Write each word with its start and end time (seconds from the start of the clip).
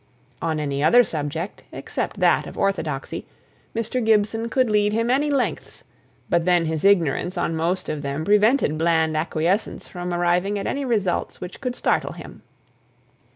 On 0.41 0.59
any 0.59 0.83
other 0.83 1.03
subject, 1.03 1.61
except 1.71 2.19
that 2.19 2.47
of 2.47 2.57
orthodoxy, 2.57 3.27
Mr. 3.75 4.03
Gibson 4.03 4.49
could 4.49 4.67
lead 4.67 4.93
him 4.93 5.11
any 5.11 5.29
lengths; 5.29 5.83
but 6.27 6.43
then 6.45 6.65
his 6.65 6.83
ignorance 6.83 7.37
on 7.37 7.55
most 7.55 7.87
of 7.87 8.01
them 8.01 8.25
prevented 8.25 8.79
bland 8.79 9.15
acquiescence 9.15 9.87
from 9.87 10.11
arriving 10.11 10.57
at 10.57 10.65
any 10.65 10.85
results 10.85 11.39
which 11.39 11.61
could 11.61 11.75
startle 11.75 12.13
him. 12.13 12.41